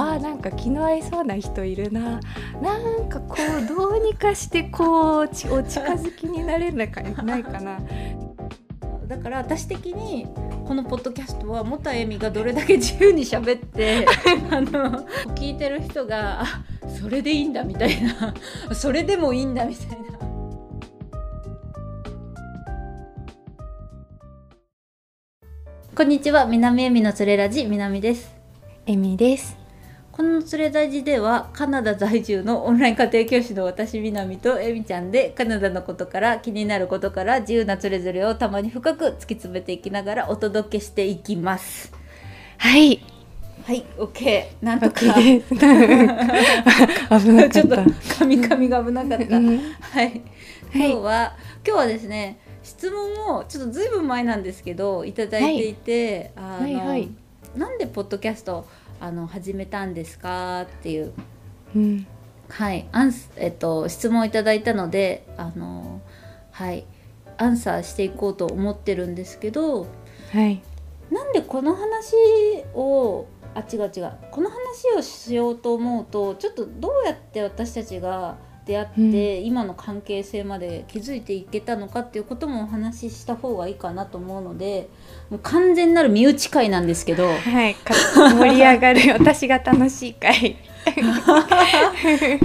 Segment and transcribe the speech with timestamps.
[0.00, 2.20] あーなんか気の合いそうな人いるな。
[2.62, 7.78] なんかこうどうにかしてこうちお近づきになれないかないかな。
[9.06, 10.26] だから私的に
[10.66, 14.06] このポッドキャストは元恵美がどれだけ自由に喋って
[14.50, 15.04] あの
[15.34, 16.46] 聞いてる人があ
[16.88, 18.34] それでいいんだみたいな。
[18.72, 20.18] それでもいいんだみたいな。
[25.94, 26.46] こんにちは。
[26.46, 28.34] 南恵美のつれラジ南です。
[28.86, 29.59] エミです
[30.20, 41.90] このつれラジではカナダ在住のオンライン家庭教師の私南と恵美ちゃんでカナダのことから気になることから自由なつれぞれをたまに深く突き詰めていきながらお届けしていきます
[42.58, 43.02] はい
[43.64, 44.64] はい、オッケー。
[44.64, 45.00] なんとか。
[45.00, 45.56] OK です危
[47.30, 47.76] なか ちょっと
[48.18, 49.36] カミカミが危なかった。
[49.36, 50.20] うんはい。
[50.74, 57.08] 今日は、今日はですね、質問をちょっとずいぶん前なんですけど、いただいていて、あの、はいはい
[57.56, 58.66] なんでポッドキャスト
[59.00, 60.62] あの始めたんですか？
[60.62, 61.12] っていう。
[61.74, 62.06] うん。
[62.48, 66.00] はい、アンスえっと質問をいただいたので、あの
[66.50, 66.84] はい、
[67.38, 69.86] アンサーしていこうと思ってるんですけど、
[70.32, 70.62] はい。
[71.10, 72.14] なんでこの話
[72.74, 74.12] をあ違う違う。
[74.30, 84.88] この話をしようと思うとちょっとどうやって私たちが出会って、今の関係性まで築いていけたのかっていうこともお話しした方がいいかなと思うので
[85.30, 87.26] もう完全なる身内会なんですけど。
[87.28, 87.94] はいか
[88.38, 90.56] 盛り上がる 私が楽しい会。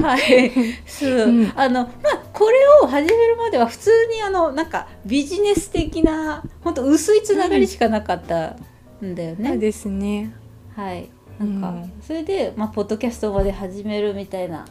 [0.02, 0.52] はい、
[0.86, 1.54] そう、うん。
[1.56, 8.56] あのまあこれを始めるまでは普通にあのなんかビジネス的な本当薄いつながりしかなかった
[9.04, 9.50] んだよね。
[9.50, 10.34] そうですね。
[10.76, 11.92] はい、なんか、うん。
[12.02, 14.66] それでまあポッドキャストまで始めるみたいな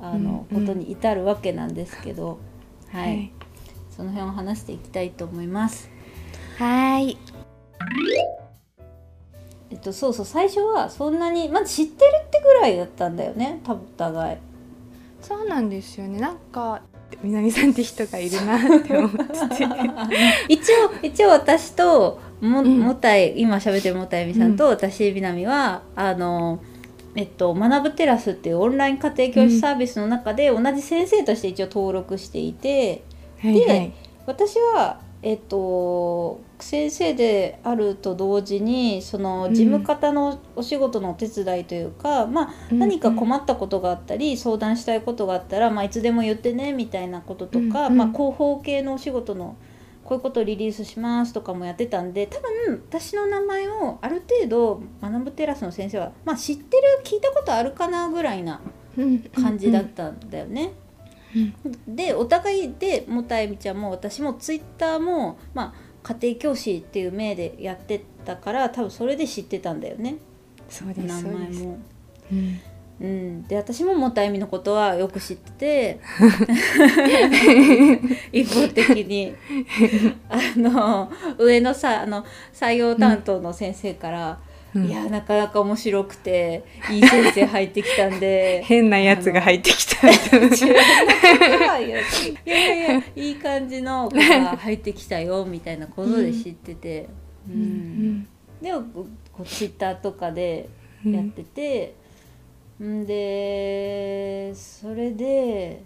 [0.00, 2.38] あの、うんうんことに至るわけなんですけど、
[2.90, 3.32] はい、はい。
[3.96, 5.90] その辺を話していきたいと思います。
[6.58, 7.16] はい。
[9.70, 14.38] えっとそうそう最初はそんなにまず知ってるってぐらいだったんだよね多分お互い。
[15.20, 16.20] そうなんですよね。
[16.20, 16.82] なんか
[17.22, 19.24] 南さんって人がいるなって思ってて。
[20.48, 22.80] 一応一応私ともうん。
[22.80, 26.60] もたい今喋ってるもたいみさんと私南はあの
[27.16, 33.04] えっと学ぶテラスっていうオンライン家庭教師サービスの中で同じ先生として一応登録していて
[33.40, 33.92] はいはい。
[34.26, 39.54] 私はえっと先生であると同時にそのうん。
[39.54, 47.96] 事務方のお仕事のお手伝いというか、まあ何か困ったことがあったり相談したいことがあったら、まあ、いつでも言ってねみたいなこととか、うんうん。
[47.96, 49.56] まあ、広報系のお仕事の
[50.06, 58.60] こういうことをリリースしますとかもやってたんで多分私の名前をある程度学ぶテラスの先生は、まあ、知ってる聞いたことあるかなぐらいな
[59.34, 60.72] 感じだったんだよね。
[61.88, 65.74] でお互いでもたえみちゃんも私もツイッターも、ま
[66.04, 70.16] あ、家庭教師っていう名でやってたから多分それで知ってたんだよね
[70.70, 71.78] そうです名前も。
[72.32, 72.60] うん
[72.98, 76.00] うん、で私ももたえみのことはよく知ってて
[78.32, 79.34] 一方的に。
[80.28, 82.24] あの上のさあの
[82.54, 84.38] 採用担当の先生から、
[84.74, 84.86] うん。
[84.86, 88.62] いやなかなか面白くていい先生入ってきたんで。
[88.64, 90.18] 変なやつが入ってきたいや
[91.78, 92.00] いやい
[92.94, 97.08] やいい感じの子が入ってきたよみたいなことで知ってて、
[97.48, 97.60] ううん。
[97.60, 98.28] ん。
[98.62, 99.06] でこ
[99.40, 100.68] うツイッターとかで
[101.04, 102.05] うんやってて、ん
[102.78, 105.82] でそれで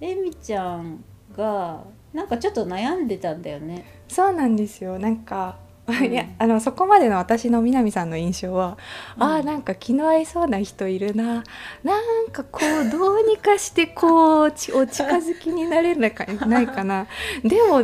[0.00, 1.02] えみちゃん
[1.36, 3.84] がなんかちょっと悩んでたんだよね。
[4.08, 4.98] そうなんですよ。
[4.98, 6.04] なんか、ん。
[6.04, 8.78] いやあのそこまでの私の南さんの印象は、
[9.16, 9.22] うん。
[9.22, 11.42] あーなんか気の合いそうな人いるな。
[11.82, 17.06] なんかこうどうにかしてこうちお近づきになれないかないかな。
[17.42, 17.82] でも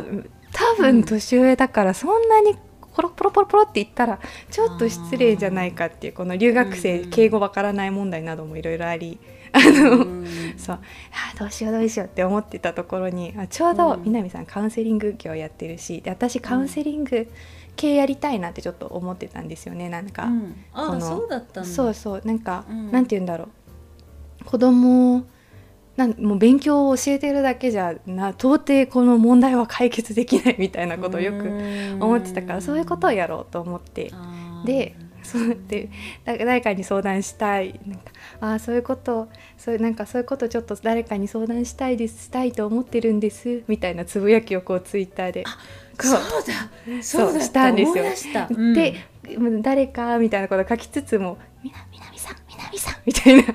[0.52, 2.56] 多分年上だからそんなに
[2.94, 4.18] ポロポロポロポロって言ったら
[4.50, 9.18] ちょっと失礼じゃないかっていうこの留学生うん敬語わからない問題などもいろいろあり
[9.52, 10.26] あの、うん。
[10.56, 10.76] そう。
[10.76, 14.02] あーどうしようどうしようって思ってたところにあちょうどうん。
[14.04, 17.28] 南さんカウンセリング業やってるしで私カウンセリング
[17.76, 21.64] 系やりたいなってちょっと思ってたんですよねなんか、うん、あそうだった。
[21.64, 22.90] そうそうなんか、うん。
[22.90, 23.48] なんて言うんだろ
[24.42, 24.44] う。
[24.44, 25.24] 子供
[25.96, 31.46] なんもう勉強を教えてるだけじゃな到底この問題は解決できないみたいなことをよく
[32.00, 34.12] 思ってたからそういうことをやろうと思って。
[34.64, 35.88] でそうで
[36.24, 37.80] だ誰かに相談したい。
[37.86, 45.44] なんかあーそういうことそういうなんかそういうことちょっと誰かに相談したいですしたいと思ってるんですみたいなつぶやきをこうツイッターで。
[45.44, 46.22] こそうう
[46.96, 48.04] だそうしたんですよ。
[48.50, 48.74] うん。
[48.74, 48.94] で、
[49.62, 53.54] 誰かみたいなことを書きつつも「みな南さん南さん」みたいな「来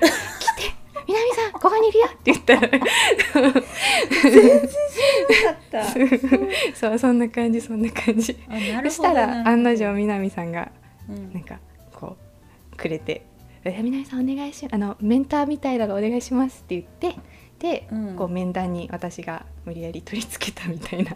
[1.06, 2.68] 南さんここにいるよ」って言ったら。
[2.68, 2.86] よか
[5.50, 5.84] った。
[6.74, 8.36] そうそんな感じそんな感じ。
[8.84, 10.70] そしたら案の定南さんが
[11.08, 11.32] うん。
[11.32, 11.58] なんか
[11.92, 12.16] こ
[12.72, 13.26] うくれて
[13.64, 17.20] 「え南さんお願いしあのメンターみたいなのお願いします」って言って
[17.58, 18.16] で、うん。
[18.16, 21.14] こう面談に私が無理やり取り付けたみたいな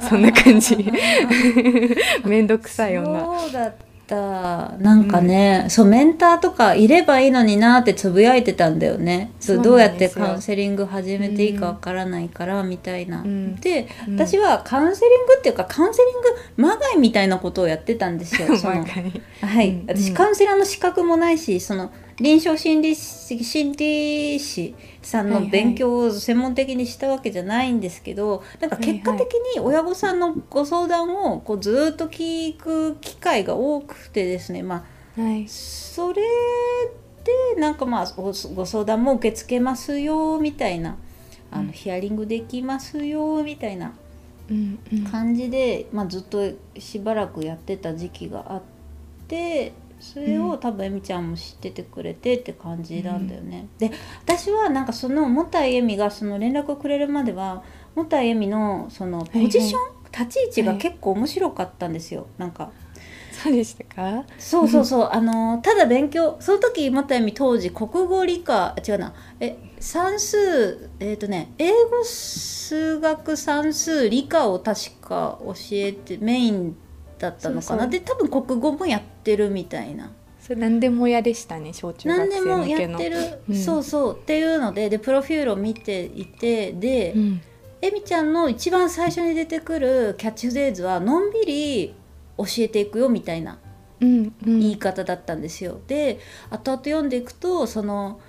[0.00, 0.76] そんな感じ。
[2.24, 3.24] 面倒くさい女。
[3.40, 3.74] そうだっ
[4.06, 4.76] た。
[4.78, 9.32] なんかね、そうメンターとかいればいいのになってつぶやいてたんだよね。
[9.40, 13.56] そうどうやってカウンセリング始めていいかわからないからみたいな、うん。
[13.56, 14.14] で、うん。
[14.14, 20.14] 私はカウンセリングっていうかカウンセリングまがいみたいなことをやってたんですよ はい、うん私うん。
[20.14, 21.90] カウンセラーの資格もないしその
[22.20, 34.84] 臨床心理士心理師さんのはいはい勉強を専門的にしたわけじゃないんですけど、なんか結果的に親御さんのご相談をこうずっと聞く機会が多くてですねま
[35.16, 35.48] あはい。
[35.48, 36.22] それ
[37.54, 40.96] でなんかまあごご相談も受け付けますよみたいな
[41.50, 41.66] あうん。
[41.68, 43.94] のヒアリングできますよみたいな
[45.10, 46.38] 感じで、まあ、ずっと
[46.78, 48.62] しばらくやってた時期があっ
[49.26, 49.72] て
[50.12, 50.50] それうん。
[50.50, 53.66] を多分えみちゃんも知っててくれてって感じなんだよね。
[53.78, 53.90] で
[54.24, 57.62] 私はなんかそのもたいえみがその連絡をくれるまでは
[57.94, 59.80] もたいえみのそのポジション、
[60.26, 62.26] 立ち位置が結構面白かったんですよ。
[62.38, 62.70] なんか。
[63.32, 64.24] そうでしたか？
[64.38, 65.08] そうそうそう。
[65.12, 69.12] あのただ勉強その時もたえみ当時国語理科あ違うな。
[69.40, 76.76] え算数えっ、とね英語数学算数理科を確か教えてメイン
[77.18, 77.86] だったのかな。
[77.88, 80.10] で多分国語もやってるみたいな。
[80.40, 83.16] それ何でも嫌でしたね小中学生何でもやってる、
[83.48, 83.56] うん。
[83.56, 87.40] そうそうっていうのででプロフィールを見ていてで、うん。
[87.80, 91.94] えみちゃんの一番最初に出てくるキャッチフレーズはのんびり
[92.36, 93.58] 教えていくよみたいな
[94.00, 94.60] うんうん。
[94.60, 95.80] 言い方だったんですよ。
[95.86, 96.18] で
[96.50, 98.20] 後々読んでいくとその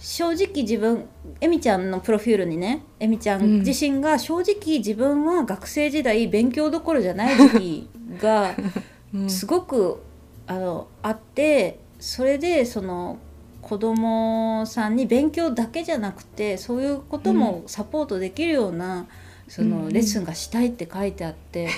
[0.00, 1.08] 正直自分
[1.40, 3.60] えみちゃんのプロフィールにねえみちゃん。
[3.60, 7.88] 自身が正直自分は学生時代勉強どころじゃない時期
[8.20, 8.56] が
[9.14, 9.30] うん。
[9.30, 10.02] すごく
[10.46, 13.18] あのあってそれでその
[13.62, 19.06] 子供さんに勉強だけじゃなくてそういうこともサポートできるような、
[19.48, 21.70] そうんのレッスンがしたいって書いてあって、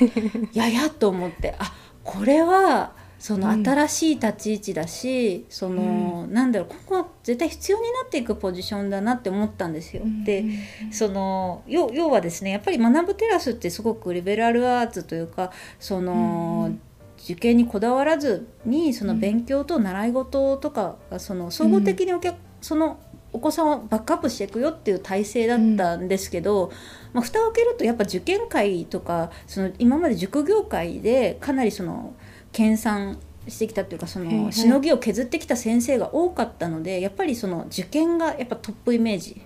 [0.53, 1.73] い ややと思ってあ
[2.03, 3.65] これはそのうん。
[3.65, 10.03] 新しい立ち位置だし、そのなんだろうここ絶対必要になっていくポジションだなって思ったんですよ。
[10.25, 10.45] で
[10.91, 16.81] その要要はですねやっぱり学ぶテラスってすごくリベラルアーツというかその、うん
[17.27, 23.01] 受験にこだわらずにその勉強と習い事とかがその総合的にお客、その
[23.33, 26.71] お子さんをバックアップしていくよっていう体制だったんですけど、
[27.13, 32.15] まあ、蓋を開けるとやっぱ受験会とかその今まで塾業界でかなりその
[32.53, 33.19] 研鑽
[33.49, 39.43] してきたというかそのしのぎを削ってきた先生が多かったのでやっぱりその受験がやっぱトップイメージ。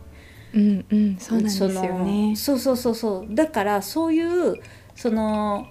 [0.53, 2.37] うんうんそうなんですよね。
[2.37, 3.35] そうそうそうそう。
[3.35, 4.55] だからそういう
[4.97, 5.69] その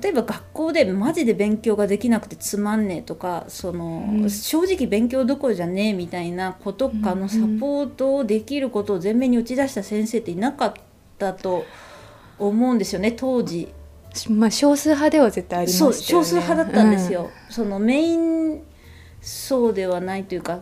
[0.00, 4.30] 例えば学校でマジで勉強ができなくてつまんねえとかその、うん。
[4.30, 10.74] 正直勉強どころじゃねえみたいなことかうんうんのサポートをできることを前面に打ち出した先生っていなかっ
[11.18, 11.64] たと
[12.38, 13.72] 思うんですよね当時。
[14.28, 15.78] まあ少数派では絶対ありましね。
[15.78, 18.62] そう少数派だったんですよ、そのメイン
[19.20, 20.60] 層ではないというか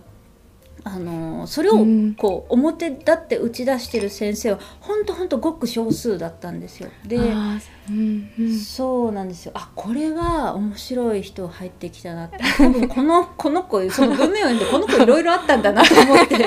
[0.84, 2.14] あのそれをうん。
[2.14, 6.90] こう表立って打ち出してる先生は本当本当ごく少数だったんですよ。
[7.06, 8.58] でうんうん。
[8.58, 9.52] そうなんですよ。
[9.54, 12.38] あこれは面白い人入ってきたなって。
[12.38, 16.34] 多分この この子その文面を読んでこの子いろいろあったんだなと思って。
[16.34, 16.38] う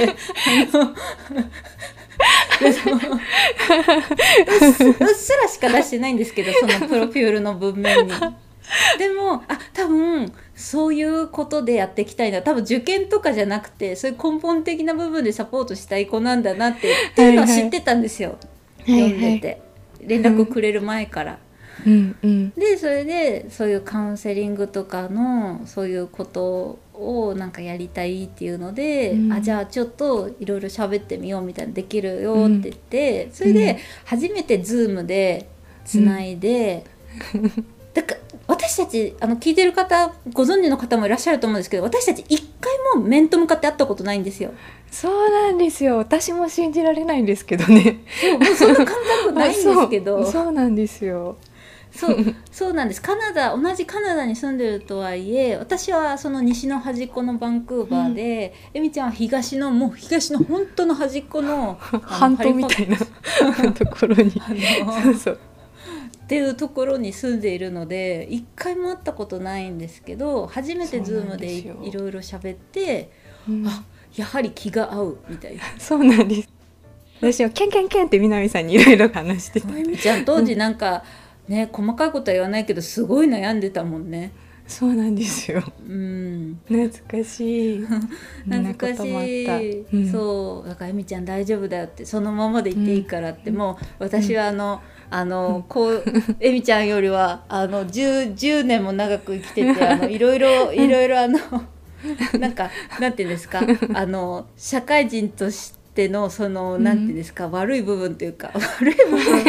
[4.90, 8.12] っすらしか出してないんですけどそのプロフィールの文面に。
[8.98, 12.42] でもあ多分そういうことでやっていきたいな。
[12.42, 18.38] 多分受験とかじゃなくてそういう根本的な部分でサポートしたい子なんだなってっていうのは知ってたんですよ、
[18.80, 19.62] 読んでて、
[20.02, 21.40] 連絡くれる前から。
[21.86, 22.50] うんうん。
[22.52, 29.34] でそれでそういうカウンセリングとかのそういうことをなんかやりたいっていうので、うん。
[29.34, 35.50] あじゃあちょっといろいろ喋ってみようみたいなできるよって言って、それで初めて Zoom で
[35.84, 36.86] つないで、
[38.68, 44.52] 私たちあの聞いてる方ご存知の方もいらっしゃると思うんですけど私たち一回も面と向かって会ったことないんですよ。
[44.90, 45.98] そうなんですよ。
[45.98, 48.04] 私も信じられないんですけどね。
[48.20, 50.26] そうもうそんな感覚ないんですけど。
[50.32, 51.38] そうなんですよ。
[51.92, 53.02] そうそうなんです。
[53.02, 62.98] カナダ同じカナダに住んでるとはいえ私はその西の端っこのバンクーバーで、えみちゃんは東のもう東の本当の端っこのあの半島みたいな
[63.74, 64.32] ところに。
[64.32, 65.40] ハリファそうそう
[66.26, 73.12] っていうところに住んでいるので一回も会ったことないんですけど初めて Zoom でいろいろ喋って
[73.48, 73.68] うん。
[73.68, 73.84] あ
[74.16, 75.64] やはり気が合うみたいな。
[75.78, 76.50] そうなんです。
[77.22, 81.04] 私はキャンキャンキャンって南さんにいろいろ話しててえみちゃん当時なんか
[81.48, 84.32] ね細かいことは言わないけどすごい悩んでたもんね。
[84.68, 85.62] そうなんですよ。
[85.88, 86.60] うん。
[86.68, 86.90] 懐
[87.24, 87.86] かしい。
[88.50, 90.12] 懐かしい、うん。
[90.12, 90.68] そう。
[90.68, 96.04] だから「えみちゃん大丈夫だよ」ってそのままでいていいからって、もう私はあの、あのこう
[96.40, 101.40] えみちゃんよりはあの 10, 10年も長く生きててあのいろいろいろいろあの
[102.40, 102.70] なんか
[103.00, 103.62] なんていうんですか
[103.94, 109.46] あの社会人としてのそのなんていうんですか、悪い部分というか悪い部分。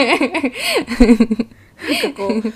[1.77, 2.53] なんかこう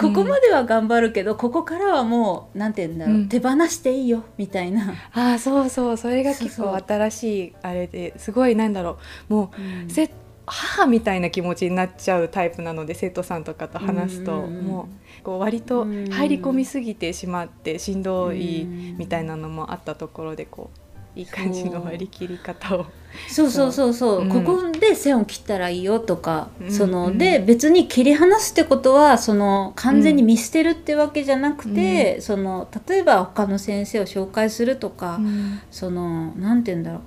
[0.00, 3.28] ここまでは頑張るけど、ここからはもうなんて言うんだろう、うん。
[3.28, 4.94] 手放していいよみたいな。
[5.12, 9.52] ああそうそうそれが結構新しいあれですごいなんだろうも
[9.86, 10.10] う、せ
[10.50, 16.06] 母みたいな気持ちになっちゃうタイプなので生徒さんとかと話すと、うんうんうんもうこう割とうん。
[16.10, 20.70] 入り込みすぎてしまってしんどいうんみたいなのもあったところでこ
[21.16, 22.86] ういい感じの割り切り方を
[23.28, 24.28] そうそうそうそう、うん。
[24.28, 27.18] ここで線を切ったらいいよとか、うんそのうん。
[27.18, 35.60] で別に切り離すってことはその完全に見捨てるってわけじゃなくて、その例えば他の先生を紹介するとか、うん。
[35.70, 37.00] そのなんて言うんだろう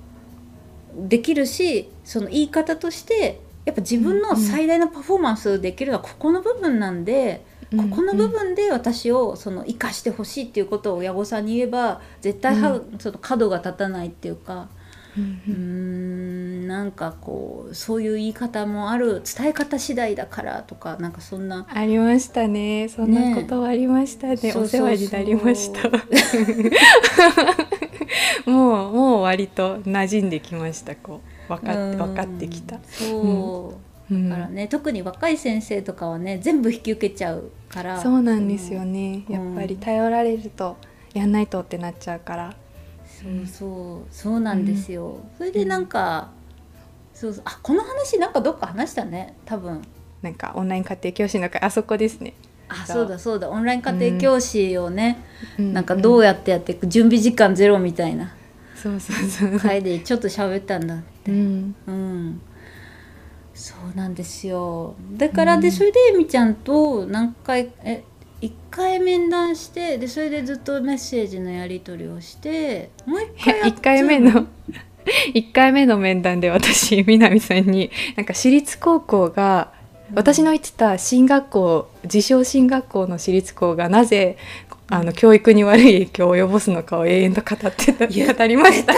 [0.96, 7.44] できるしその言い方としてやっぱ自分の最大のパフォーマンスできるのはここの部分なんで、
[7.76, 14.68] ここの部分で私をその生かしてほしいっていうことを親御さんに言えば絶対は、その角が立たないっていうか。
[15.16, 15.20] う
[15.50, 21.66] んなんかこうそういう言い方もある伝え方次第だからとかなんかそんな。
[21.68, 22.88] ありましたね。
[22.88, 25.88] そんなことはありましたねそうお世話になりました
[28.46, 31.52] もうもう割と馴染んできましたこう。
[31.52, 31.98] 分かってうん。
[31.98, 33.74] 分かってきた、そ
[34.10, 38.00] う、うんだからね特に若い先生とかはね全部引き受けちゃうから。
[38.00, 39.24] そうなんですよね。
[39.28, 39.34] うん。
[39.34, 40.76] やっぱり頼られると
[41.12, 42.54] やんないとってなっちゃうから。
[43.06, 44.14] そうそう。
[44.14, 46.32] そうなんですよ、それでなんか、
[47.14, 47.42] そうそう。
[47.46, 49.82] あこの話なんかどっか話したね多分。
[50.20, 52.34] なんかオンライン家庭教師の会あそこですね、
[52.68, 53.48] あそうだそうだ。
[53.50, 55.22] オンライン家庭教師をね、
[55.58, 55.72] うん。
[55.72, 58.34] なんかどうやってやっていく準備時間ゼロみたいな。
[58.74, 59.58] そうそうそう。
[59.58, 61.30] 回でちょっと喋ったんだって。
[61.30, 61.74] うん。
[61.86, 62.40] うん、
[63.54, 64.94] そうなんですよ。
[65.12, 65.60] だから、うん。
[65.60, 68.04] でそれでえみちゃんと何回え
[68.40, 74.46] 1回面談してでそれでずっとメッセージのやり取りをしてもう1回やっ1回目の
[75.34, 79.72] 1回目の面談で私南さんになんか私立高校が
[80.12, 84.36] 私の行ってた進学校自称進学校の私立校がなぜ
[84.88, 88.92] あの教育に悪い影響を及ぼすのかを永遠と語ってた語りました。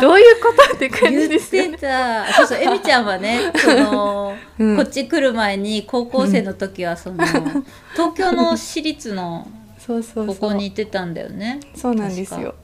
[0.00, 2.26] どういうことって感じですよてた。
[2.34, 4.76] そうそうえみちゃんはねその、うん。
[4.76, 9.48] こっち来る前に高校生の時はその、東京の私立の
[9.78, 11.60] そうそう高校に行ってたんだよね。
[11.74, 12.54] そうなんですよ。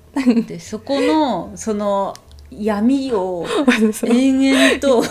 [0.47, 2.15] でそこのその
[2.51, 3.47] 闇を
[4.05, 5.03] 延々と。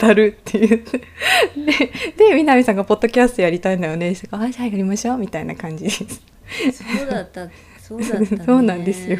[0.00, 6.04] 語るっていうでで南さんが「ポッドキャストやりたいんだよね」ってあじゃあやりましょう」みたいな感じです。
[6.72, 7.48] そうだった
[7.80, 9.18] そうだった、ね、そうなんですよ。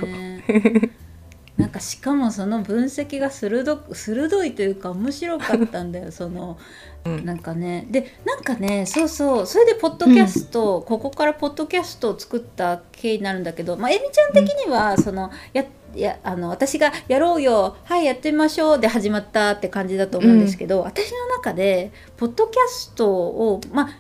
[1.57, 6.59] なんかしかもその分析が鋭く鋭いというか面白かったんだよ その
[7.05, 7.25] うん。
[7.25, 7.87] なんかね。
[7.91, 9.47] でなんかねそうそう。
[9.47, 15.65] それでポッドキャスト、ここからポッドキャストを作った経緯になるんだけど、まあ、えみちゃん的には、そのや
[16.01, 23.91] やあの私が「やろうよはいやってみましょう」で始まったって感じだと思うんですけど、私の中でポッドキャストをまあ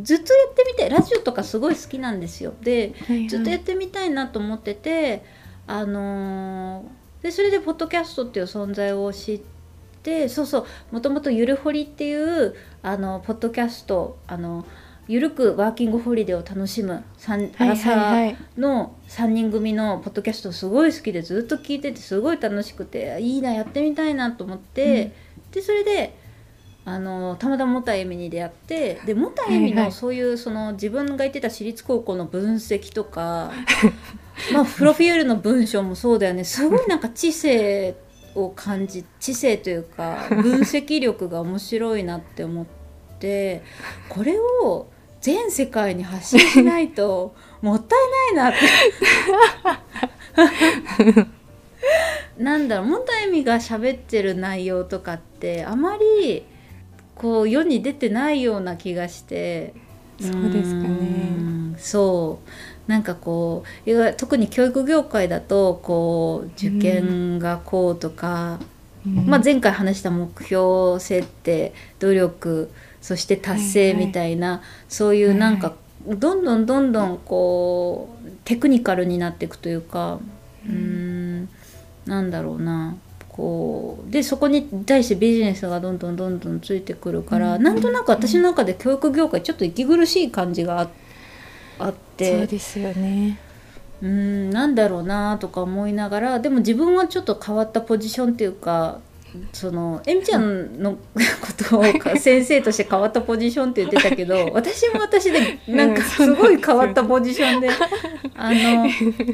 [0.00, 2.54] ずっとやってみてラジオとかすごい好きなんですよ。
[2.62, 2.94] で
[3.28, 5.24] ずっとやってみたいなと思ってて、
[5.66, 9.40] あのーでそれでポッドキャストっていう存在を知っ
[10.02, 14.66] てそうそうもともとゆるほりっていうあのポッドキャストあの
[15.08, 17.02] ゆるくワーキングホリデーを楽しむ
[17.58, 25.12] アラサーはいの3人組のポッドキャストすごい好きでずっと聞いててすごい楽しくていいなやってみたいなと思って、
[25.50, 26.16] でそれで
[26.84, 29.84] あのたまたまもたえみに出会ってでもたえみはいはい。
[29.86, 33.52] のそういうその自分が行ってた私立高校の分析とか
[34.52, 36.44] まあプロフィールの文章もそうだよね。
[36.44, 37.94] すごいなんか知性
[38.34, 42.81] を感じ知性というか 分析力が面白いなって思って
[44.08, 44.88] これを
[45.20, 47.98] 全世界に発信しないともったい
[48.34, 48.58] ないなって。
[52.38, 56.44] なんだろうもたえみが喋ってる内容とかってあまり
[57.14, 59.74] こう世に出てないような気がして。
[60.20, 60.88] そうですかね。
[60.88, 60.92] う
[61.40, 61.74] ん。
[61.78, 62.90] そう。
[62.90, 68.58] なんかこう特に教育業界だとこう受験がこうとか、
[69.04, 72.70] まあ、前回話した目標設定努力
[73.02, 75.74] そして達成みたいな、そういうなんか、
[76.06, 80.18] どんどんどんどんこうテクニカルになっていくというか
[80.66, 81.48] うーん
[82.06, 82.96] なんだろうな。
[83.28, 87.62] こうでそこに対してビジネスがどんどんどんどんついてくるから、うん。
[87.62, 90.90] なんとなく私の中で教育業界ちょっと息苦しい感じがあ
[91.78, 93.38] あっそうてですよね。
[94.02, 98.98] うんなんだろうなとか思いながらでも自分はちょっと変わったポジションっていうか
[99.52, 100.98] そのえみちゃんのこ
[101.68, 107.70] とをか先生として変わったポジションって言ってたけど私も私でなんかすごい変わったポジションで
[108.34, 108.86] あの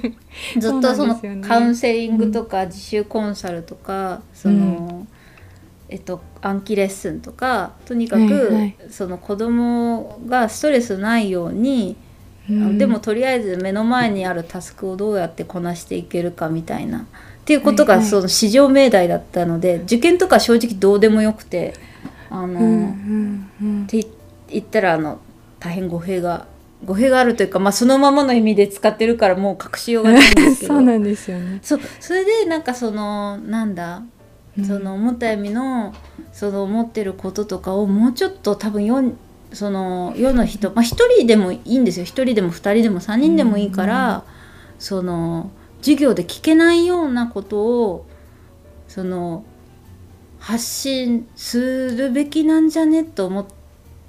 [0.58, 5.06] ずっとそのカウンセリングとか自習コンサルとかその、
[5.88, 11.96] えっと、暗記レッスンとかとにかく、その子供がストレスないように、
[12.48, 12.78] うん。
[12.78, 17.06] でもとりあえず目の前にあるタスクをどうやってこなしていけるかみたいな
[17.48, 21.72] っていうことがその至上命題だったので、受験とか正直どうでもよくて
[22.28, 23.82] あの、うんうんうん。
[23.84, 24.06] って
[24.48, 25.18] 言ったらあの
[25.58, 26.46] 大変語弊が
[26.84, 30.74] 語弊があるというか、まあ、そのままの意味で使ってるからもう隠しようがないんですけど。
[30.76, 31.60] そうなんですよね。
[31.62, 34.02] そうそれでなんかそのなんだ
[34.58, 34.64] うん。
[34.66, 35.94] その思った意味の
[36.34, 39.14] その思ってることとかをもうちょっと多分世
[39.54, 42.04] その世の人まあ一人でもいいんですよ。
[42.04, 44.24] 一人でも二人でも三人でもいいから、
[44.78, 45.50] その
[45.80, 48.06] 授業で聞けないようなことを
[48.86, 49.44] その
[50.38, 53.04] 発信するべきなんじゃね？
[53.04, 53.46] と思っ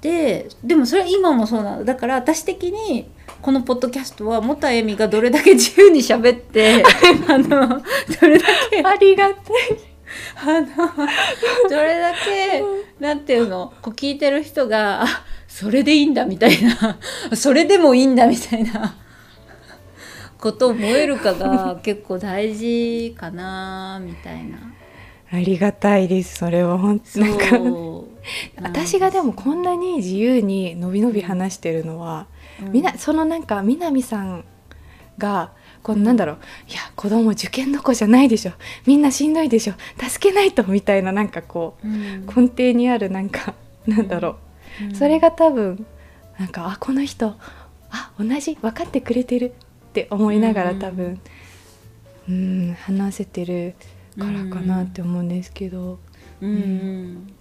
[0.00, 1.84] てでもそれは今もそうなの。
[1.84, 3.10] だから私的に
[3.42, 6.82] このポッドキャストは元恵美がどれだけ自由に喋って
[7.28, 7.48] あの
[8.20, 9.36] どれだけありがたい
[10.36, 10.66] あの
[11.68, 12.62] どれだけ
[12.98, 13.72] なんていうの？
[13.82, 15.06] こう聞いてる人があ
[15.48, 16.98] それでいいんだみたいな。
[17.34, 18.94] それでもいいんだみたいな
[20.40, 24.58] ことを思えるかが結構大事かなみたいな。
[25.32, 27.44] ありがたいですそれは本当なんか
[28.62, 32.26] 私がでもこんなに自由にのびのび話してるのは、
[32.60, 32.72] うん。
[32.72, 34.44] みなそのなんか南さん
[35.18, 36.36] がこうなんだろう
[36.68, 38.52] いや子供受験どこじゃないでしょ。
[38.86, 39.74] みんなしんどいでしょ。
[39.96, 42.26] 助けないとみたいななんかこううん。
[42.26, 43.54] 根底にあるなんか
[43.86, 44.36] なんだろ
[44.92, 45.86] う、それが多分
[46.38, 47.36] なんかあこの人
[47.90, 49.54] あ同じ分かってくれてる
[49.90, 51.20] って思いながらうん多分
[52.28, 53.74] うん話せてる
[54.18, 55.98] からかなって思うんですけど、
[56.40, 57.32] うんうん。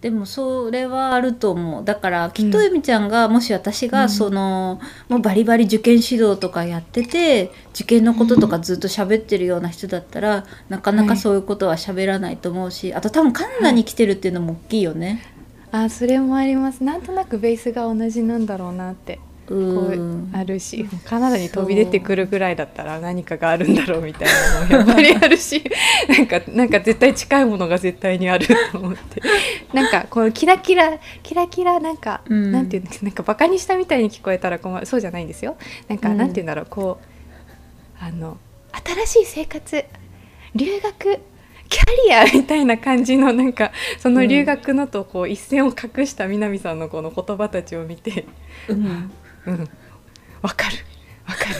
[0.00, 1.84] でもそれはあると思う。
[1.84, 3.92] だからきっとえみちゃんが、もし私うん。
[3.92, 15.22] がその、もうバリバリ受験指導とかやってて受験のこととかずっと喋ってるような人だったら、なかなかそういうことは喋らないと思うし、あと多分カナダに来てるっていうのも大きいよね。
[15.70, 16.82] あそれもあります。
[16.82, 19.16] なんとなくベースが同じなんだろうなって。
[19.16, 25.62] うこうんあるしカナダに飛び出てくるぐらいだったら何かがあるんだろうみたいなのもやっぱりあるし
[26.08, 29.22] なんかなんか絶対近いものが絶対にあると思って。
[29.72, 32.52] なんかこのキラキラキラキラなんか、うん。
[32.52, 34.86] なんていうんですかなんかバカにしたみたいに聞こえたら困る。
[34.86, 35.56] そうじゃないんですよ。
[35.88, 36.16] なんか、うん。
[36.16, 36.66] なんていうんだろう。
[36.68, 38.36] こうあの
[39.06, 39.84] 新しい生活
[40.54, 41.20] 留学
[41.68, 48.26] キャリアみたいな感じのなんかその留学のとこう一線を画した南さんのこの言葉たちを見て。
[48.68, 49.10] うん
[49.46, 49.68] うん。
[50.42, 50.76] わかる。
[51.26, 51.54] わかる。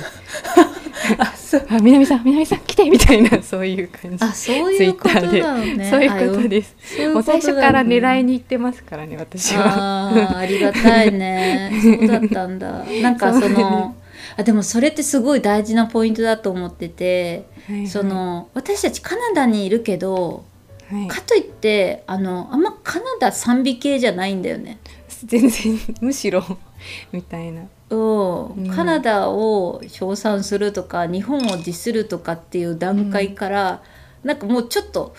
[1.18, 1.66] あそう。
[1.68, 4.25] あ南さん南さん来てみたいなそういう感じ。
[4.25, 5.88] あそういうことなのね。
[5.90, 6.77] そういうことです。
[7.12, 10.11] もう最初から狙いに行ってますからね私は。
[10.11, 11.73] あーありがたいね。
[11.83, 12.85] そうだったんだ。
[13.03, 13.95] なんかその
[14.37, 17.87] あでもそれってすごい大事なポイントだと思ってて、はいはい。
[17.88, 20.45] その私たちカナダにいるけど
[20.90, 21.09] はい。
[21.09, 24.79] かといってあのあんまカナダ賛美系じゃないんだよね。
[25.25, 26.45] 全然むしろ
[27.12, 27.62] みたいな。
[27.90, 28.71] うんうん。
[28.71, 33.83] カナダを称賛するとか日本をディスるとかっていう段階から、
[34.25, 35.14] なんかもうちょっと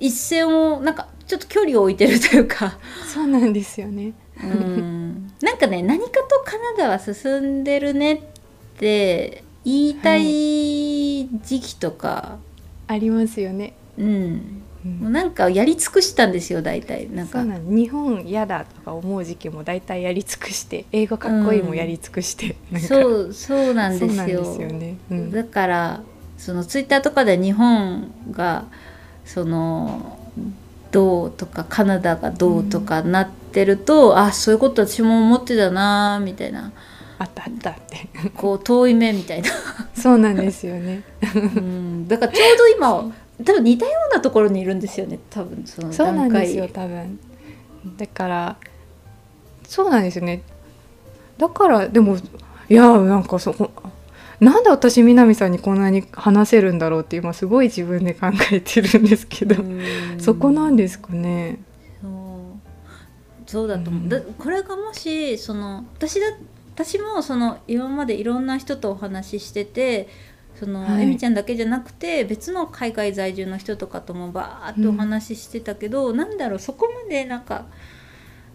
[0.00, 2.78] 一線をなんかちょっと距離を置いてるというか。
[3.06, 4.12] そうなんですよね。
[4.42, 5.32] うん。
[5.42, 8.20] なんかね何かとカナダは進んでるねっ
[8.78, 12.38] て言いたい時期とか、
[12.86, 17.10] ありますよね、うんうんもうなんかやり尽くしたんですよ大体。
[17.10, 17.42] なんか。
[17.42, 22.88] 日本嫌だとか思う時期も大体やり尽くして英語かっこいいもやり尽くして、なんか。
[22.88, 24.42] そうそうなんですよ。
[24.42, 25.30] ね、うん。
[25.32, 26.00] だから
[26.36, 28.66] そのツイッターとかで日本が
[29.24, 30.18] その
[30.92, 36.72] どうとかカナダがどうとかなってると、あそういうこと私も思ってたなみたいな。
[37.18, 37.70] あったあった。
[37.70, 39.50] ってこう遠い目みたいな、
[39.94, 41.02] そうなんですよね。
[41.34, 43.12] うん、だからちょうど今
[43.44, 45.64] 多分似たようなところにいるんですよね多分。
[45.66, 47.18] そのそうなんですよ多分。
[47.96, 48.56] だから
[49.64, 50.42] そうなんですよね。
[51.36, 52.16] だからでも
[52.68, 53.70] いやなんかそこ
[54.40, 59.80] なんで私南さんにこんなに話せるんだろうって今すごい自分で考えてるんですけど、うん。
[60.20, 61.58] そこなんですかね。
[62.00, 62.10] そう。
[63.46, 64.08] そうだと思う、うん。
[64.08, 66.26] だこれがもしその私だ
[66.74, 70.08] 私もその今までいろんな人とお話ししてて
[70.58, 71.04] その、はい。
[71.04, 77.66] えみちゃんだけじゃなくて別の海外在住の人とかともバーってお話ししてたけど、なんだろうそこまでなんか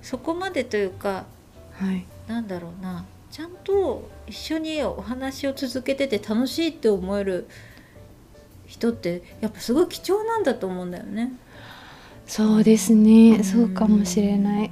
[0.01, 1.25] そこまでというか
[1.73, 2.05] はい。
[2.27, 7.47] なんだろうなちゃんと一緒にお話を続けてて楽しいって思える
[8.67, 11.33] 人ってやっぱすごい貴重なんだと思うんだよね。
[12.25, 14.71] そうですね、そうかもしれない、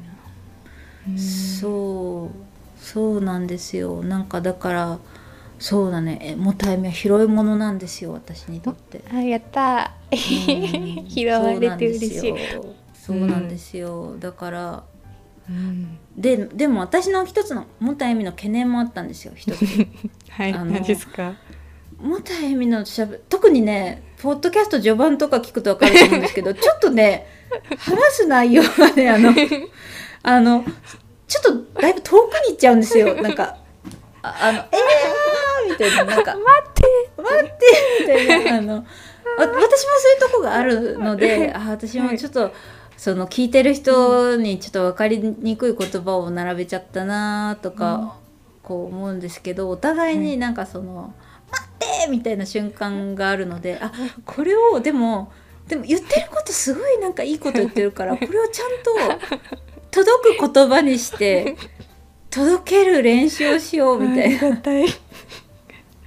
[1.09, 2.51] うん、そう。
[2.81, 4.01] そうなんですよ。
[4.01, 4.99] なんかだから
[5.61, 6.35] そうだね。
[6.37, 9.01] もたえみは広いものなんですよ私にとって。
[9.13, 9.91] あやった。
[10.11, 12.33] 拾われて嬉しい。
[12.93, 14.83] そうなんですよ、だから
[15.49, 19.65] うん、ででも私の一つのもたえみの懸念もあったんですよ一つ。
[20.29, 21.33] はい何ですか？
[21.99, 27.27] もたえみのしゃべ特にねポッドキャスト序盤とか聞くと分かると思うんですけど ちょっとね
[27.77, 29.33] 話す内容がねあの
[30.23, 30.63] あの
[31.27, 31.43] ちょっ
[31.73, 33.21] とだいぶ遠くに行っちゃうんですよ。
[33.21, 33.57] なんか
[34.23, 37.65] ああの「えー!」みたいななんか「待って待って!」
[38.01, 38.85] みたいなあの
[39.37, 42.41] 私もそういうとこがあるのであ私もちょっと。
[42.43, 42.51] はい
[43.01, 48.15] その聞いてる人にちょっと分かりにくい言葉を並べちゃったなとか、
[48.61, 51.11] こう思うんですけどお互いになんかその
[51.51, 53.91] 「待って!」みたいな瞬間があるのであ
[54.23, 55.31] これをでも
[55.67, 59.25] でも言ってることすごいなんかいいこと言ってるからこれをちゃんと
[59.89, 61.57] 届く言葉にして
[62.29, 64.61] 届ける練習をしようみたいな。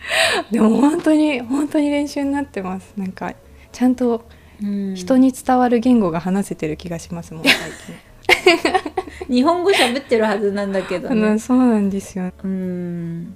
[0.50, 2.92] でも本当に本当に練習になってます。
[2.96, 3.34] なんか
[3.72, 4.24] ちゃんと
[4.94, 7.54] 人に伝わる言語が話せてる気がしますもん 最
[7.86, 9.34] 近。
[9.34, 11.38] 日本語喋ってるはずなんだけどね。
[11.38, 12.32] そうなんですよ。
[12.42, 13.34] うん。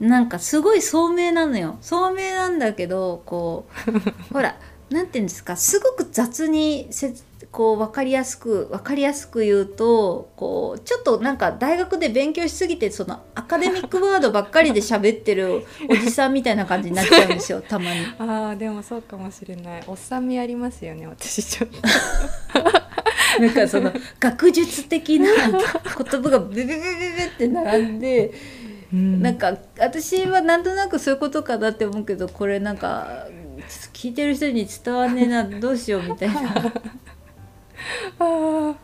[0.00, 1.78] なんかすごい聡明なのよ。
[1.80, 4.56] 聡明なんだけどこう ほら
[4.90, 5.56] なんていうんですか。
[5.56, 7.14] すごく雑にせ
[7.54, 18.00] こう分かりやすく分かりやすく言うとこうちょっとなんか大学で勉強しすぎてそのアカデミックワードばっかりで喋ってる おじさんみたいな感じになっちゃうんですよたまに。
[18.18, 21.78] ああでもそうかもしれないおっさんみありますよね私ちょっと。
[23.40, 26.80] なんかその学術的な言葉がビビビビビ
[27.24, 28.32] って並んで、
[28.92, 33.28] うん、なんか私はなんとなくそういうことかなって思うけどこれなんか
[33.92, 36.72] 聞いてる人に伝わんねえなどうしようみたいな。
[38.18, 38.74] あ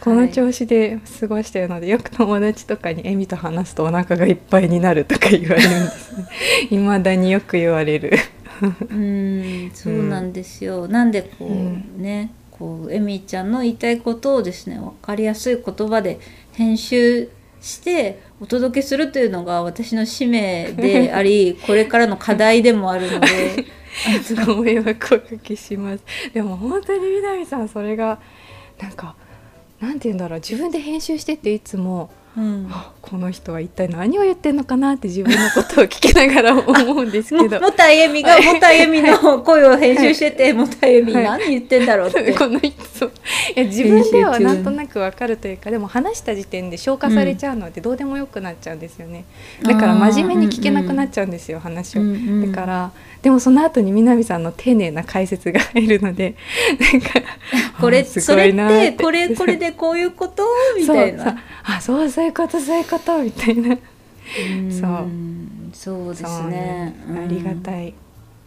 [0.00, 6.26] この調子で過ごしてるので、はい、よく友達とかに「エミと話すとお腹がいっぱいになる」とか言われるんですね。
[6.70, 8.12] いまだによく言われる。
[8.90, 16.18] うんそうなんですよ、うん、なんでこう、うん、ねこうエミちゃんの言いたいことをですね分かりやすい言葉で
[16.52, 17.28] 編集
[17.60, 23.26] してお届けするというのが私の使命であり これからの課題でもあるので。
[24.46, 26.04] ご迷惑をおかけします。
[26.34, 28.18] でも本当に南さんそれが
[28.78, 29.16] なんか
[29.80, 32.70] なんて言うんだろう自分で編集してっていつもうん、
[33.00, 37.60] この人は一体何を言ってんのかなって自分のことを聞きながら 思うんですけど。
[37.60, 43.10] もたえみがもたえみの声を編集しててもたえみ何言ってんだろうって、この人い
[43.54, 49.24] や自分ではなんとなくわかるというかでも話した時点で消化されちゃうのでどうでもよくなっちゃうんですよね、
[49.62, 52.90] だから真面目に聞けなくなっちゃうんですよ、話を、うんうん、だから
[53.22, 56.34] でもその後に南さんの丁寧な解説が入るので
[56.92, 57.08] なんか
[57.80, 60.44] これそれってこれこれでこういうこと？
[60.78, 61.36] みたいな。
[61.64, 63.76] あそうそういうことそういうことみたいな。
[64.70, 65.08] そう。
[65.72, 66.94] そうですね。
[67.08, 67.94] ありがたい。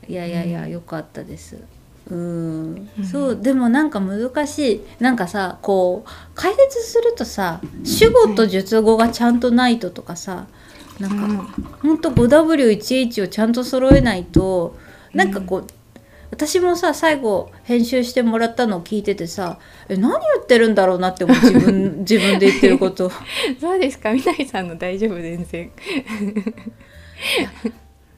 [0.07, 1.57] いやいやいやよかったです。
[2.09, 4.81] うん、そうでもなんか難しい。
[4.99, 10.47] なんかさこう解説するとさ主語と述語がちゃんとないととかさ
[10.99, 14.75] なんか、うん、ほんと 5W1H をちゃんと揃えないと
[15.13, 15.67] なんかこう、
[16.31, 23.11] 私もさ最後編集してもらったのを聞いててさえ何言ってるんだろうなって思う自分 自分で言ってること。
[23.59, 24.11] そうですか。
[24.13, 25.71] 南さんの大丈夫全然。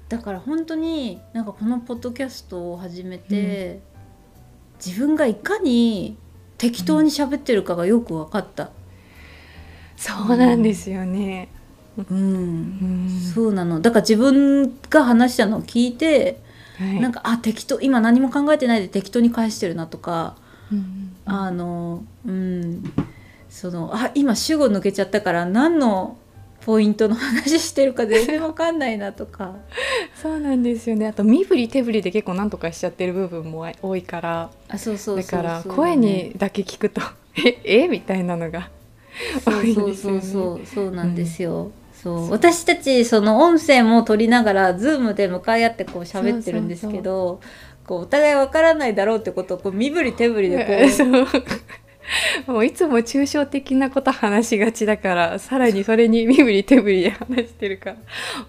[0.09, 3.81] だから本当になんかこのポッドキャストを始めて、
[4.75, 6.17] うん、自分がいかに
[6.57, 8.69] 適当に喋ってるかがよく分かった、うん、
[9.95, 11.47] そうなんですよね、
[11.97, 12.21] うん、う
[13.07, 13.79] ん、そうなの。
[13.79, 16.41] だから自分が話したのを聞いて
[16.81, 20.35] はい、なんかあ適当今何も考えてないで適当に返してるなとか、
[20.71, 22.93] うん、あのうん。
[23.49, 26.17] そのあ今主語抜けちゃったから何の
[26.61, 29.55] ポイントの話してるか 全然わかんないなとか。
[30.15, 31.07] そうなんですよね。
[31.07, 34.49] あと身振り手振りで結構何とかしちゃってる部分も多いから。
[34.69, 37.01] あそうそうだから声にだけ聞くと
[37.35, 37.87] ええ？
[37.89, 38.69] みたいなのが
[39.45, 40.91] 多いですよねそうそうそうそう。
[40.91, 42.31] なんですよ、うんそう。
[42.31, 47.41] 私たちその音声も取りながらズームで向かい合ってこう喋ってるんですけど
[47.85, 51.71] こうお互いわからないだろうってことをこう身振り手振りでこう。
[52.51, 57.95] もういつも抽象的なこと話しがちだからさらにそれに身振り手振りで話してるから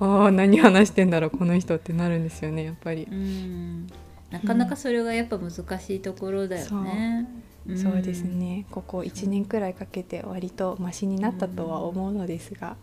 [0.00, 3.06] ああ何話してんだろうこの人ってなるんですよねやっぱり。
[3.08, 3.86] うん。
[4.30, 7.28] なかなかそれがやっぱ難しいところだよね。
[7.66, 7.74] う。
[7.74, 8.64] ん、そうですね。
[8.70, 12.76] ここ1年くらいかけて割とマシになったとは思うのですが。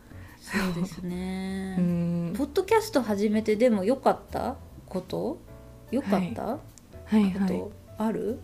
[0.51, 2.33] そうですね、うん。
[2.35, 4.55] ポッドキャスト始めてでも良かった
[4.87, 5.37] こと？
[5.91, 6.59] 良かった、は
[7.13, 7.33] い。
[7.97, 8.39] ある？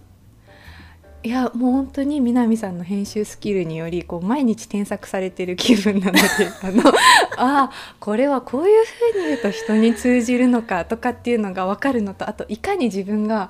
[1.24, 6.20] いやもう本当に南さんの編集スキルによりこう毎日添削されてる気分なので
[6.62, 6.84] あの
[7.38, 13.50] あこれはこういうふうに言うと人に通じるのかとかっていうのが分かるのとあといかに自分が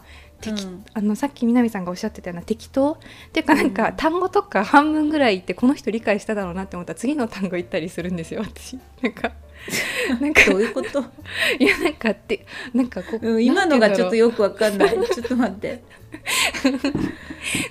[0.52, 0.86] 適うん。
[0.94, 2.98] あのさっき南さんがおっしゃってたような適当っ
[3.32, 3.96] ていうかなんか、うん。
[3.96, 8.78] 単語とか半分ぐらい言ってこの人理解しただろうなって思ったら次の単語言ったりするんですよ私。
[9.02, 9.32] なんか
[10.22, 11.04] なんかどういうこと、
[11.60, 14.90] いやなんかってなんかこう、うん、今のがちょっとよよくわかんない。
[15.10, 15.82] ちょっと待って。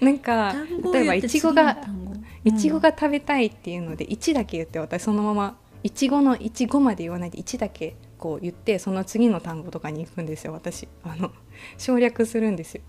[0.01, 0.55] なんか
[0.93, 1.77] 例えばいちごが
[2.45, 10.89] いちごが食べたいっていうので1だけ言って私そのままいちごのいちごまで言わないで1だけこう言ってその次の単語とかに行くんですよ私。
[11.03, 11.31] あの
[11.77, 12.81] 省略するんですよ。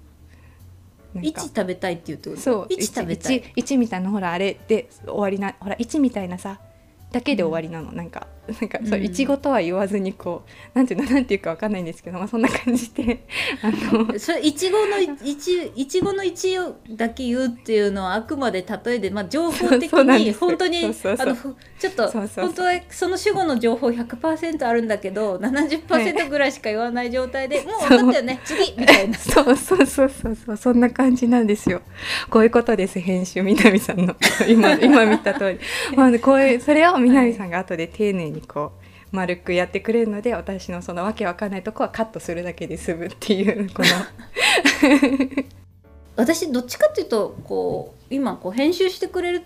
[1.14, 1.42] なんか。
[1.42, 2.68] 一食べたいって言うとそう。
[2.70, 3.44] 一食べたい。
[3.54, 6.62] 一一みたいなほらあれで終わりなほら1みたいなさ
[7.16, 9.06] だけで終わりなの、なんかなんかそううん。
[9.06, 13.26] いちごとは言わずにこうなんていうのなんていうかわかんないんですけど、まあ、そんな感じで
[13.64, 14.20] あの。
[14.20, 21.26] それいちごのいいちいちごの一をだけ言うっていうのはあくまで例えで、まあ、情報的に本当にそうそうそう。
[21.26, 22.46] あのふちょっとそうそうそう。
[22.48, 29.18] 本当はその主語の情報100%あるんだけど70%ぐらいしか言わない状態で、 もう分かったよね次みたいな。
[29.18, 30.58] そうそうそうそうそう。
[30.58, 31.82] そんな感じなんですよ。
[32.30, 34.16] こういうことです編集南さんの。
[34.48, 35.60] 今今見た通り、
[35.96, 38.74] まあ、こういうそれを南さんが後で丁寧にこ
[39.12, 43.88] う丸くやってくれるので私のそのわけわかんないとこはカットするだけで済むっていうこの。
[46.16, 49.44] 私どっちかっていうとこう今こう編集してくれる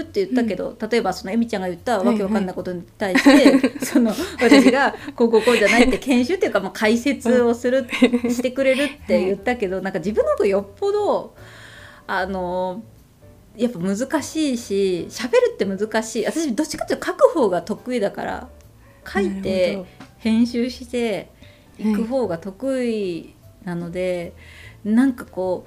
[0.00, 7.86] って言ったけど、例えばそのエミちゃんが言ったわけわかんないことに対して、 その私がこうこうこうじゃないって研修っていうかまあ解説をする、
[8.28, 11.34] してくれるって言ったけどなんか自分の方がよっぽど
[12.06, 12.82] あの
[13.58, 16.26] やっぱ難しいし喋るって難しい。
[16.26, 18.48] 私どっちかっていうと書く方が得意だから
[19.06, 19.84] 書いて
[20.18, 21.30] 編集して
[21.78, 24.32] いく方が得意なので、
[24.84, 25.66] なんかこ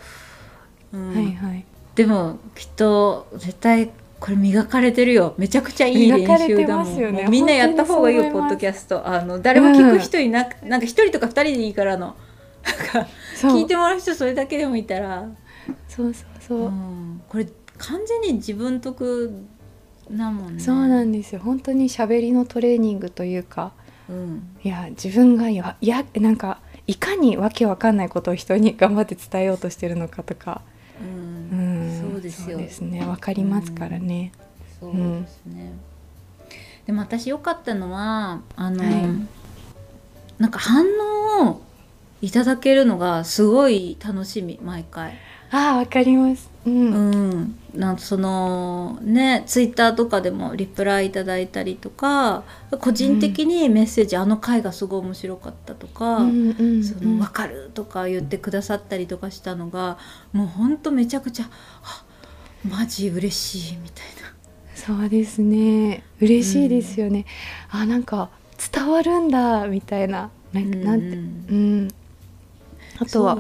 [0.93, 1.13] う、うん。
[1.13, 1.65] はいはい。
[1.95, 5.33] でもきっと絶対これ磨かれてるよ。
[5.37, 6.95] めちゃくちゃいい練習だもん。
[6.95, 9.05] ねもうみんなやった方がいいよポッドキャスト。
[9.05, 12.15] あの誰も聞く人いなく、なんか一人とか二人でいいからの。
[12.63, 15.27] なんか聞いてもらう人それだけでもいたら、
[15.87, 17.21] そうそうそう、うん。
[17.27, 17.47] これ
[17.81, 19.31] 完全に自分得
[20.09, 20.59] なもんね。
[20.61, 21.41] そうなんですよ。
[21.41, 23.71] 本当に喋りのトレーニングというか。
[24.09, 24.57] うん。
[24.63, 30.61] いや自分がややなんかいかにわけわかんないことを人に頑張って伝えようとしてるのかとか、
[31.01, 31.59] うん。
[31.59, 32.57] うん、そうですよ。
[32.57, 33.05] ですね。
[33.05, 34.31] わかりますからね、
[34.79, 35.73] そうですね、
[36.85, 39.03] でも私良かったのはあの、はい。
[40.37, 40.85] なんか反
[41.43, 41.61] 応を
[42.21, 45.13] いただけるのがすごい楽しみ毎回。
[45.51, 46.49] ああわかります。
[46.65, 52.43] うん、うん、なんそのねツイッターとかでもリプライいただいたりとか
[52.79, 59.97] 個人的にメッセージ、あの回がすごい面白かったとか、うんうんその分かるとか言ってくださったりとかしたのが
[60.33, 61.49] もうほんとめちゃくちゃ
[61.83, 62.03] あ
[62.67, 64.31] マジ嬉しいみたいな。
[64.75, 66.03] そうですね。
[66.21, 67.25] 嬉しいですよね、
[67.69, 68.29] あなんか
[68.73, 70.29] 伝わるんだみたいな。
[70.53, 71.87] なんかなんてうん、
[72.99, 73.37] あとは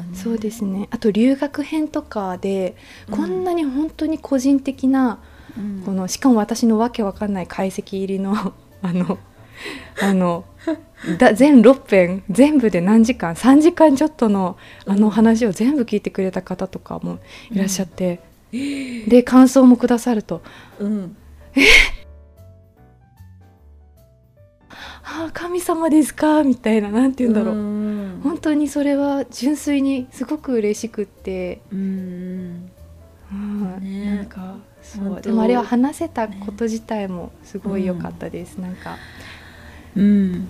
[0.00, 0.08] ね。
[0.14, 0.88] そうですね。
[0.90, 2.76] あと留学編とかで、
[3.10, 5.20] こんなに本当に個人的な
[5.56, 5.82] うん。
[5.84, 8.34] このしかも私のわけわかんない解析入りの
[8.82, 9.18] あの
[10.00, 10.44] あの
[11.18, 17.18] だ全6編全部で何時間3時間ちょっとのあの話を全部聞いてくれた方とかも
[17.50, 20.42] いらっしゃって、で感想もくださると。
[20.78, 21.16] うん
[21.54, 21.58] 「あ
[25.04, 28.20] あ神様ですか」みたいななんて言うんだろう、うん。
[28.22, 32.70] 本当にそれは純粋にすごく嬉しくって、うん
[33.32, 33.80] うん。
[33.80, 34.16] ね。
[34.16, 35.20] なんかそう。
[35.20, 38.96] でもあれは話せたこと自体もすごい良かったです、なんか、
[39.96, 40.04] うん。
[40.04, 40.46] うん、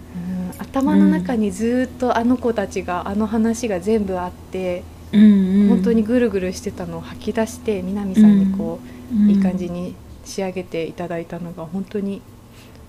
[0.59, 8.81] 頭の中にずっとあの子たちがあの話が全部あって、うん本当にぐるぐるしてたのを吐き出して南さんにこ
[9.13, 12.23] う、いい感じに仕上げていただいたのが本当に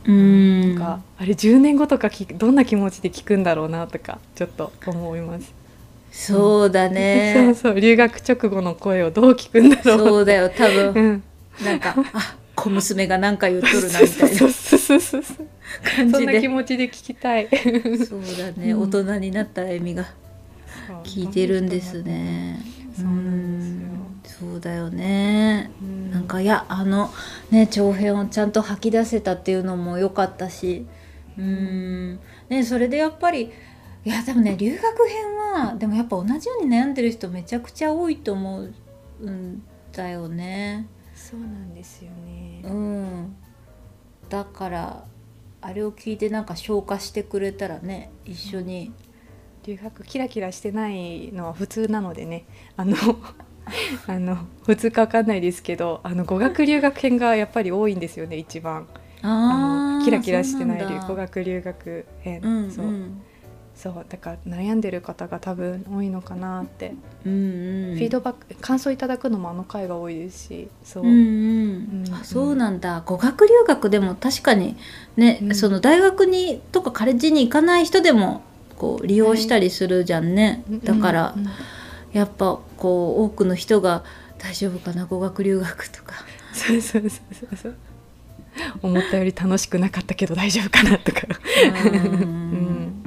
[0.06, 0.76] うん。
[0.78, 5.54] か、あれ10年後とかどんな気持ちで聞くんだろうなとかちょっと思います。
[6.12, 9.98] そうだ そうねそう留学直後の声をどう聞くんだろう。
[9.98, 11.24] そうだよ多分。
[11.60, 15.00] うん、なんかあ小娘が何か言っとるなみたいなそうそうそうそう。
[15.00, 15.48] そうそん
[15.84, 16.34] 感じで。
[16.34, 17.48] な気持ちで聞きたい。
[17.52, 18.82] そうだね、うん。
[18.84, 20.06] 大人になったエミが
[21.04, 22.60] 聞いてるんですね。
[22.96, 23.88] そうなんですよ。
[23.88, 23.93] うん
[24.52, 25.72] そうだよね。
[25.82, 26.12] うん。
[26.12, 27.10] なんかいやあの
[27.50, 30.86] ね長編をちゃんと吐き出せたっていうのも良かったし。
[31.38, 32.20] うん。
[32.50, 33.52] ねそれでやっぱり
[34.06, 38.68] いやでもね留学編はでもやっぱ同じように悩んでる人めちゃくちゃ多いと思
[39.22, 40.88] うんだよね。
[41.16, 42.62] そうなんですよね。
[42.66, 43.36] うん、
[44.30, 45.06] だから
[45.62, 48.92] あれを聞いてなんか消化してくれたらね一緒に。
[49.66, 52.46] 留学キラキラしてないのは普通なのでね。
[52.76, 52.98] あの
[54.08, 58.88] あの普通か分かんないですけどあの語学留学編がやっぱり多いんですよね一番。
[59.26, 62.86] あのキラキラしてない語学留学編、うん、そう。
[63.76, 66.94] そうだから悩んでる方が多分多いのかなって、
[67.26, 72.06] うんうん、フィードバック感想いただくのもあの回が多いですしそう、うんうん。
[72.08, 73.02] うん、あそうなんだ。
[73.06, 74.78] 語学留学でも確かに
[75.18, 78.44] ね、うん、その大学にとかカレッジに行かない人でも
[78.78, 81.50] こう利用したりするじゃんね、はい、だから、うんうん、
[82.14, 84.04] やっぱこう多くの人が
[84.40, 86.16] 大丈夫かな語学留学とか。
[86.52, 87.76] そうそうそうそうそう。
[88.82, 91.22] 思ったより楽しくなかったけど大丈夫かなとか。
[91.64, 91.88] う
[92.28, 93.06] ん。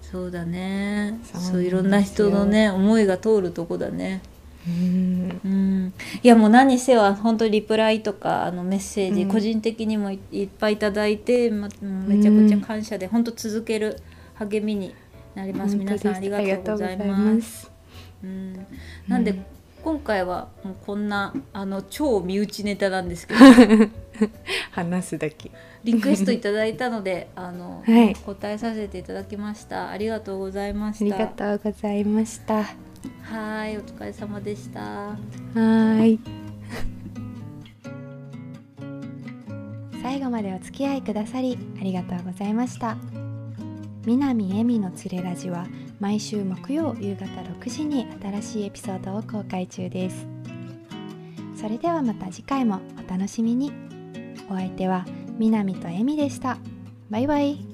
[0.00, 1.20] そうだね。
[1.34, 4.22] そういろんな人のね思いが通るとこだね。
[4.66, 5.40] うん。
[5.44, 5.92] うん。
[6.22, 13.98] いやもう何せは本当にリプライとかあのメッセージ、個人的にもいっぱいいただいて、ま、めちゃくちゃ感謝で、本当続ける
[14.36, 14.94] 励みに
[15.34, 15.76] なります。
[15.76, 17.77] 皆さんありがとうございます
[18.22, 18.66] うん。
[19.06, 19.34] なんで、
[19.82, 23.40] 今回はもうこんなあの超身内ネタなんですけど。
[24.72, 25.50] 話すだけ。
[25.84, 29.90] リクエストいただいたので あの、はい、答えさせていただきました。
[29.90, 31.04] ありがとうございました。
[31.04, 32.64] ありがとうございました。
[33.22, 34.80] はいお疲れ様でした。
[34.80, 35.16] は
[36.04, 36.18] い。
[40.02, 42.96] 最後までお付き合いくださりありがとうございました。
[44.04, 45.66] 南恵美のつれラジは
[46.00, 50.26] 毎週木曜夕方6時に新しいエピソードを公開中です。
[51.60, 53.72] それではまた次回もお楽しみに。
[54.48, 55.04] お相手は
[55.38, 56.58] 南とえみでした。
[57.10, 57.67] バイバイ。